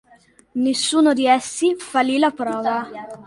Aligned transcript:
Nessuno 0.55 1.13
di 1.13 1.27
essi 1.27 1.75
fallì 1.77 2.17
la 2.17 2.31
prova. 2.31 2.89